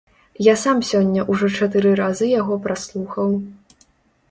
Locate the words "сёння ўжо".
0.91-1.51